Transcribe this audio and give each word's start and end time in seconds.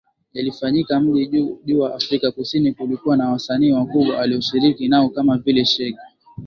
Yalifanyika 0.33 0.99
mji 0.99 1.27
jua 1.65 1.93
Afrika 1.95 2.31
Kusini 2.31 2.73
kulikuwa 2.73 3.17
na 3.17 3.29
wasanii 3.31 3.71
wakubwa 3.71 4.19
aliyoshiriki 4.21 4.87
nao 4.87 5.09
kama 5.09 5.37
vile 5.37 5.65
Shaggy 5.65 5.97